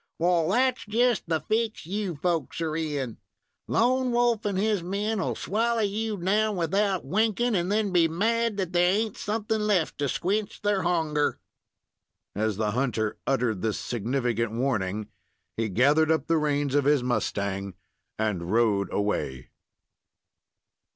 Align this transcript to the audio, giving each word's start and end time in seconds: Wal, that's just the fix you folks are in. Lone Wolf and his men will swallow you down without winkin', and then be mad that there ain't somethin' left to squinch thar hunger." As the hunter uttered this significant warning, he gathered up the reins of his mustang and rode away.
Wal, 0.17 0.49
that's 0.49 0.83
just 0.89 1.29
the 1.29 1.39
fix 1.41 1.85
you 1.85 2.15
folks 2.15 2.59
are 2.59 2.75
in. 2.75 3.19
Lone 3.67 4.09
Wolf 4.09 4.45
and 4.45 4.57
his 4.57 4.81
men 4.81 5.19
will 5.19 5.35
swallow 5.35 5.81
you 5.83 6.17
down 6.17 6.55
without 6.55 7.05
winkin', 7.05 7.53
and 7.53 7.71
then 7.71 7.91
be 7.91 8.07
mad 8.07 8.57
that 8.57 8.73
there 8.73 8.91
ain't 8.93 9.15
somethin' 9.15 9.67
left 9.67 9.99
to 9.99 10.09
squinch 10.09 10.61
thar 10.61 10.81
hunger." 10.81 11.39
As 12.33 12.57
the 12.57 12.71
hunter 12.71 13.19
uttered 13.27 13.61
this 13.61 13.77
significant 13.77 14.53
warning, 14.53 15.07
he 15.55 15.69
gathered 15.69 16.09
up 16.09 16.25
the 16.25 16.39
reins 16.39 16.73
of 16.73 16.85
his 16.85 17.03
mustang 17.03 17.75
and 18.17 18.51
rode 18.51 18.91
away. 18.91 19.51